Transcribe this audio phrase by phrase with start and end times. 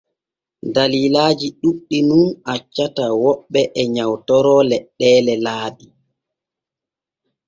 [0.73, 5.85] Dallillaaji ɗuuɗɗi nun accata woɓɓe e nyawtoro leɗɗeele laabi.